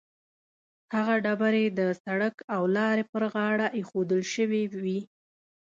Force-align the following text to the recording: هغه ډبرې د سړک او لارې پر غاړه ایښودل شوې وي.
هغه 0.93 1.15
ډبرې 1.25 1.65
د 1.79 1.81
سړک 2.03 2.35
او 2.55 2.61
لارې 2.75 3.03
پر 3.11 3.23
غاړه 3.33 3.67
ایښودل 3.77 4.21
شوې 4.33 4.63
وي. 4.83 4.99